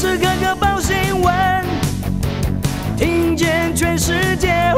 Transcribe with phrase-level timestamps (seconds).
[0.00, 1.34] 时刻刻报新闻，
[2.96, 4.72] 听见全世界，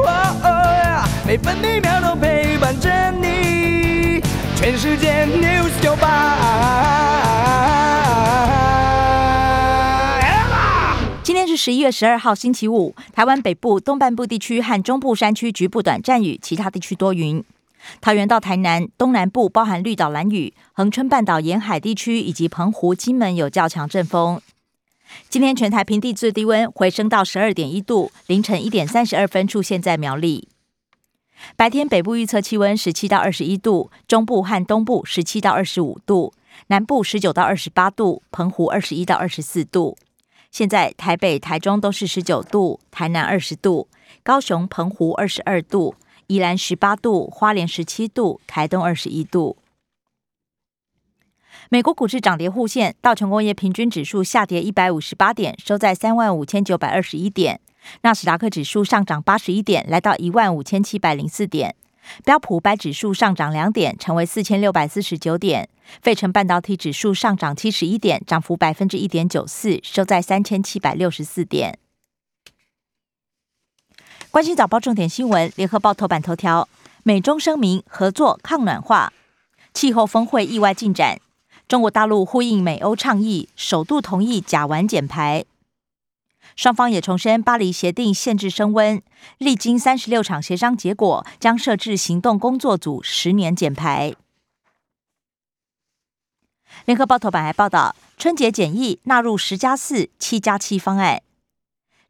[1.24, 4.20] 每分每秒都陪伴着你。
[4.56, 6.36] 全世界 news 九八。
[11.22, 12.92] 今天是十一月十二号，星期五。
[13.12, 17.44] 台湾北部、东半部地区和中部山区局部短暂雨，其他地区多云。
[18.00, 24.42] 桃园到台南东南部包含绿岛、蓝屿、恒春半岛沿海地区以及澎湖、金门有较强阵风。
[25.28, 30.48] 今天全台平地最低温回升到十二点一度，凌晨一点三十二分出现在苗栗。
[31.56, 36.32] 白天北部预测气温十七到二十一度，中部和东部十七到二十五度，
[36.68, 39.96] 南部十九到二十八度，澎湖二十一到二十四度。
[40.50, 43.88] 现在台北、台中都是十九度，台南二十度，
[44.22, 45.94] 高雄、澎湖二十二度。
[46.28, 49.56] 宜兰十八度，花莲十七度，台东二十一度。
[51.68, 57.56] 美国股市涨跌互现，道琼工业平均指数下跌一百五十八点，收在三万五千九百二十一点；
[58.02, 61.70] 纳斯达克指数上涨八十一点，来到一万五千七百零四点；
[62.24, 65.66] 标普五百指数上涨两点，成为四千六百四十九点；
[66.02, 71.78] 费城半导体指数上涨七十一点，涨幅百分之一点九四，收在三千七百六十四点。
[74.30, 76.68] 关心早报重点新闻，联合报头版头条：
[77.02, 79.12] 美中声明合作抗暖化，
[79.74, 81.20] 气候峰会意外进展。
[81.72, 85.46] 中国大陆呼应美欧倡议，首度同意甲烷减排。
[86.54, 89.02] 双方也重申巴黎协定限制升温，
[89.38, 94.14] 历经三十六场协商，结果将设置行动工作组，十年减排。
[96.84, 101.22] 联合报头版还报道，春节检疫纳入十加四、七加七方案。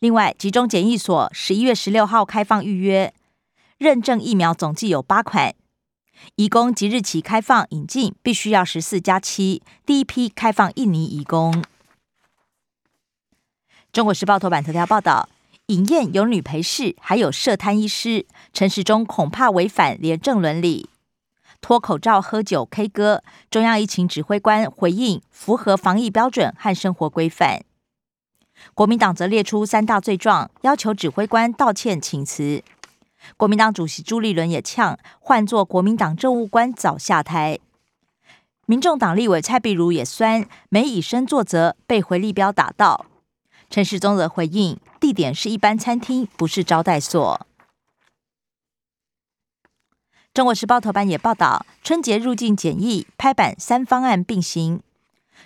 [0.01, 3.15] 另外，集中检疫所十一月十六号开放预约
[3.79, 5.55] 认证疫苗，总计有八款。
[6.37, 9.63] 移工即日起开放引进，必须要十四加七。
[9.85, 11.65] 第一批开放印尼移工。
[13.93, 15.29] 中国时报头版头条报道：
[15.67, 20.89] 饮宴有女陪侍，还有涉贪医师，陈时中恐怕违反廉政伦理。
[21.61, 27.63] 脱口罩喝酒 K 歌，中央疫情指挥官回应符合防疫标准和生活规范。
[28.75, 32.65] 国民党则列出三大罪状，要求指挥官道歉请辞。
[33.37, 37.59] 国民党主席朱立伦也呛，换做国民党政务官早下台。
[38.67, 43.07] 民众党立委蔡碧如也酸，没以身作则，被回力标打到。
[43.69, 47.47] 陈世宗则回应，地点是一般餐厅，不是招待所。
[50.33, 54.81] 中国时报头版也报道，春节入境检疫拍板三方案并行。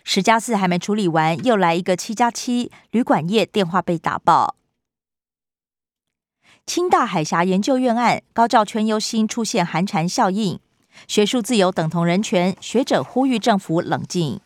[0.05, 2.71] 十加四还没处理完，又来一个七加七。
[2.91, 4.55] 旅馆业电话被打爆。
[6.67, 10.61] 清大海峡研究院案，高照圈忧心出现寒蝉效应。
[11.07, 14.41] 学术自由等同人权，学者呼吁政府冷静。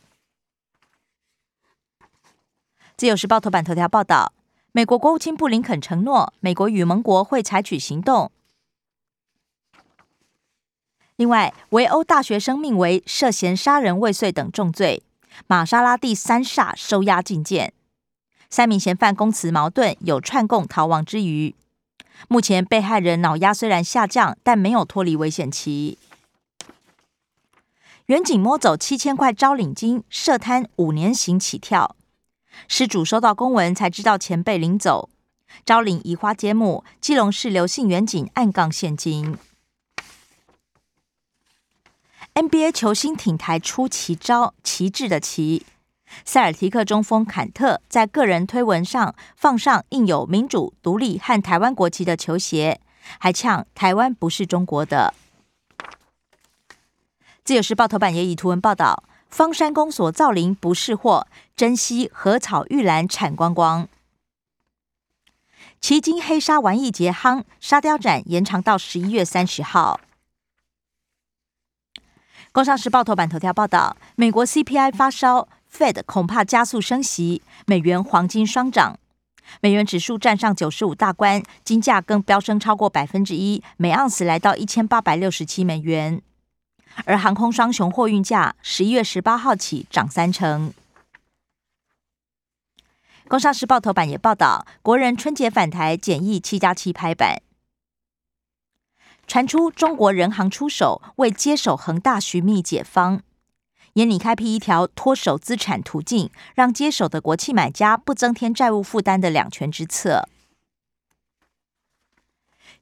[2.96, 4.32] 自由时报头版头条报道，
[4.72, 8.30] 美国国务卿布林肯承诺，美国与盟国会采取行动。
[11.16, 15.02] 另外，围殴大学生命为涉嫌杀人未遂等重罪。
[15.46, 17.72] 玛莎拉蒂三煞收押禁见，
[18.50, 21.54] 三名嫌犯供词矛盾，有串供逃亡之余。
[22.28, 25.98] 目前被害人脑压虽然下降，但没有脱离危险期。
[28.06, 31.96] 远景摸走七千块招领金，涉贪五年刑起跳。
[32.66, 35.08] 失主收到公文才知道钱被领走，
[35.64, 39.38] 招领移花接木，基隆市刘姓远景暗杠现金。
[42.34, 45.64] NBA 球星挺台出奇招，旗帜的旗。
[46.24, 52.80] 塞尔提克中锋坎特在个人推文上放上印有民主、独立和台湾国旗的球鞋，
[53.18, 55.14] 还呛台湾不是中国的。
[57.44, 61.26] 自由时报头版也以图文报道：方山公所造林不是货，
[61.56, 63.88] 珍惜禾草玉兰产光光。
[65.80, 69.98] 奇经黑沙玩艺节夯，沙雕展延长到十一月三十号。
[72.52, 78.98] 工商时报头版头条报道：美国 CPI 发烧，Fed 恐怕加速升息，美元、黄金双涨，
[79.60, 86.22] 美元指数站上九十五大关，金价更飙升超过百分之一，每盎司来到一千八百六十七美元。
[87.04, 90.72] 而航空双雄货运价十一月十八号起涨三成。
[93.28, 97.40] 工商时报头版也报道，国人春节返台检疫七加七拍板。
[99.28, 103.22] 传出中国人行出手为接手恒大寻觅解方，
[103.94, 110.28] 严拟开辟一条脱手资产途径，让接手的国企买家不增添债务负担的两全之策。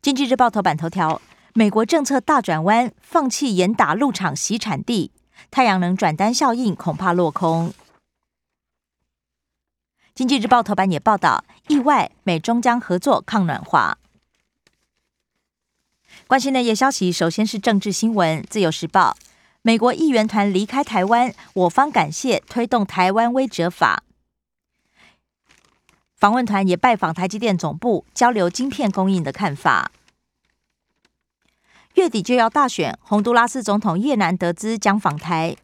[0.00, 1.20] 经济日报头版头条：
[1.55, 5.10] 美国政策大转弯，放弃严打入场洗产地，
[5.50, 7.72] 太阳能转单效应恐怕落空。
[10.14, 13.99] 经济日报头版也报道，意外美中将合作抗暖化。
[16.26, 18.44] 关心的夜消息，首先是政治新闻。
[18.50, 19.16] 自由时报，
[19.62, 24.02] 美国议员团离开台湾，我方感谢推动台湾微折法。
[26.14, 29.90] 访问团也拜访台积电总部，交流晶片供应的看法。
[31.94, 35.56] 月底就要大选，洪都拉斯总统叶南德兹将访台。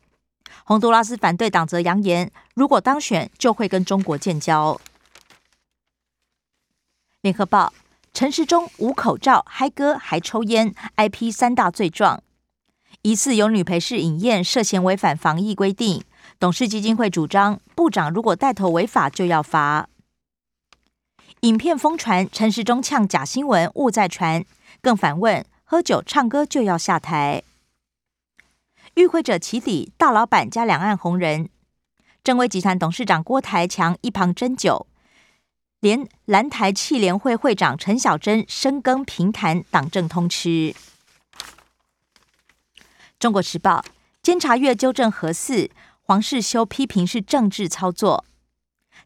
[0.65, 4.81] 洪都拉斯反对党则扬言，如果当选，就会跟中国建交。
[7.21, 7.73] 联合报：
[8.13, 12.23] 陈时中无口罩、嗨歌还抽烟，IP 三大罪状，
[13.05, 16.03] 疑似有女陪侍饮宴，涉嫌违反防疫规定。
[16.39, 19.91] 董事基金会主张，部长如果带头违法，就要罚。
[21.41, 24.43] 影片疯传，陈时中呛假新闻，勿再传，
[24.81, 27.43] 更反问：喝酒唱歌就要下台？
[28.95, 31.51] 与会者起底，大老板加两岸红人，
[32.23, 34.87] 正威集团董事长郭台强一旁斟酒，
[35.81, 40.75] 连蓝台气联会会长陈小珍深耕平潭党政通吃。
[43.25, 43.83] 中国时报
[44.23, 45.71] 监察院纠正核四，
[46.03, 48.23] 黄世修批评是政治操作，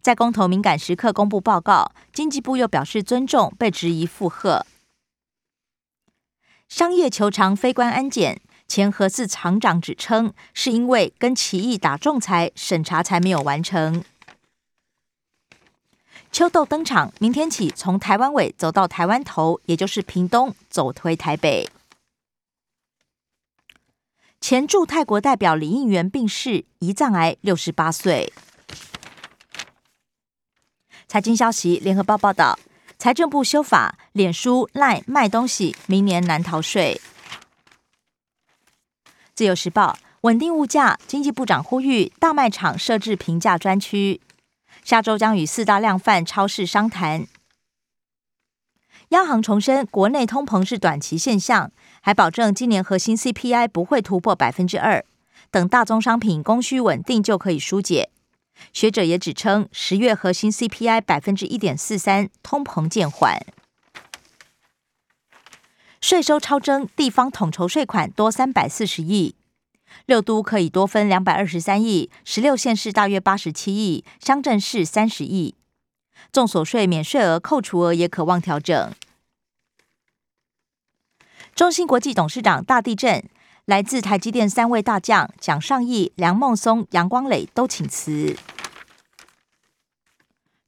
[0.01, 4.67] 在公投敏感时刻公布报告，经济部又表示尊重，被质疑附和。
[6.69, 8.41] 商业球场非关安检。
[8.67, 14.03] 前核四厂长指称，是因为跟奇异打仲裁，审查才没有完成。
[16.33, 21.71] 秋豆登场，明天起从台湾尾走到台湾头，也就是屏东，走回台北。
[24.41, 28.33] 前驻泰国代表李应元病逝，胰脏癌，六十八岁。
[31.07, 32.59] 财经消息，联合报报道，
[32.99, 37.01] 财政部修法，脸书赖卖东西，明年难逃税。
[39.35, 44.21] 自由时报稳定物价，经济部长呼吁大卖场设置平价专区，
[44.83, 47.27] 下周将与四大量贩超市商谈。
[49.11, 51.71] 央行重申国内通膨是短期现象，
[52.03, 55.03] 还保证今年核心 CPI 不会突破百分之二，
[55.51, 58.11] 等大宗商品供需稳定就可以疏解。
[58.73, 63.41] 学者也指称十月核心 CPI 百分之一点四三，通膨渐缓。
[66.03, 69.35] 税收超征，地方统筹税款多三百四十亿，
[70.05, 75.55] 六都可以多分两百二十三亿，十六县市大约八十七亿，乡镇市三十亿。
[76.33, 78.93] 重所税免税额扣除额也可望调整。
[81.55, 83.25] 中芯国际董事长大地震，
[83.65, 88.37] 来自台积电三位大将蒋尚义、梁孟松、杨光磊都请辞。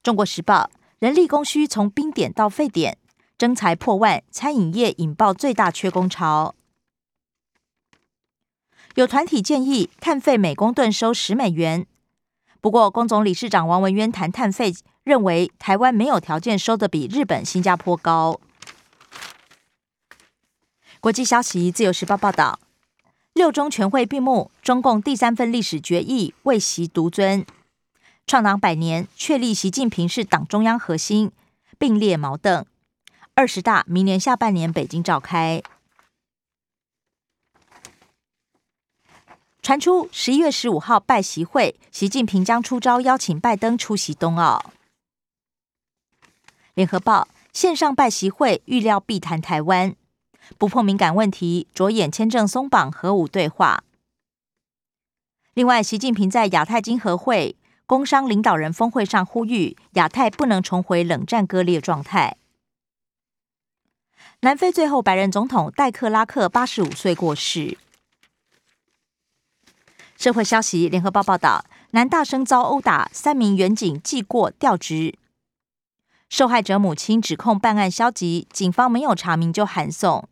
[0.02, 2.98] 中国时报，人力供需从冰点到沸点。
[3.38, 6.54] 征才破万，餐饮业引爆最大缺工潮。
[8.96, 11.86] 有团体建议碳费每公吨收十美元，
[12.60, 14.74] 不过工总理事长王文渊谈碳费，
[15.10, 18.38] 认为台湾没有条件收的比日本、新加坡高。
[21.00, 22.60] 国际消息，自由时报报道，
[23.32, 27.44] 六中全会闭幕，中共第三份历史决议为习独尊，
[28.24, 31.32] 创党百年，确立习近平是党中央核心，
[31.76, 32.64] 并列毛凳。
[33.34, 35.60] 二十大明年下半年北京召开，
[39.60, 44.72] 传出十一月十五号拜习会，习近平将出招邀请拜登出席冬奥。
[46.80, 49.94] 联合报线上拜习会预料必谈台湾，
[50.56, 53.84] 不破敏感问题，着眼签证松绑、核武对话。
[55.52, 62.38] 另外，习近平在亚太经合会工商领导人峰会上呼吁，亚太不能重回冷战割裂状态。
[64.40, 67.76] 南非最后白人总统戴克拉克八十五岁过世。
[70.16, 75.18] 社会消息：联合报报道，南大生遭殴打，三名员警记过调职。
[76.30, 80.28] 受害者母亲指控办案消极，警方没有查明就函送。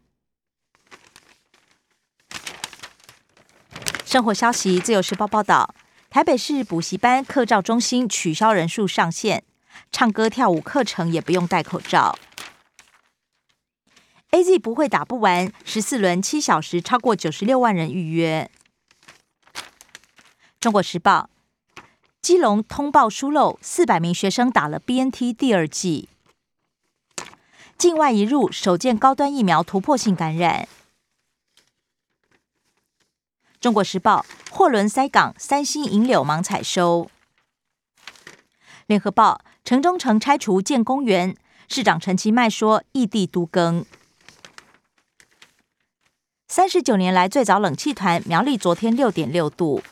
[4.04, 5.74] 生活消息：自由时报报道，
[6.08, 9.42] 台北市补习班课照中心取消人数上限，
[9.90, 12.16] 唱歌跳舞课程也不用戴口罩。
[14.30, 18.48] A Z 不会打不完，十四轮七小时，超过九十六万人预约。
[20.60, 21.28] 中国时报，
[22.20, 26.08] 基隆通报疏漏，四百名学生打了 B N T 第二剂。
[27.78, 30.68] 境外一入，首见高端疫苗突破性感染。
[33.60, 37.08] 中国时报，货轮塞港，三星银柳忙采收。
[38.86, 41.36] 联合报，城中城拆除建公园，
[41.68, 43.86] 市长陈其迈说异地都更。
[46.46, 49.82] 三十九年来最早冷气团苗栗昨天六点六度。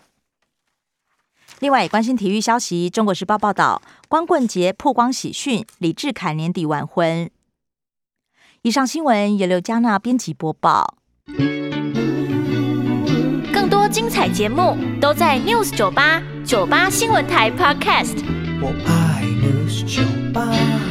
[1.61, 2.91] 另外，也关心体育消息。
[2.91, 7.31] 中国时报报道，光棍节曝光喜讯，李志凯年底完婚。
[8.63, 10.99] 以上新闻由刘嘉娜编辑播报。
[13.53, 18.23] 更多精彩节目都在 News 九八九八新闻台 Podcast。
[18.61, 20.86] 我爱 News 酒吧。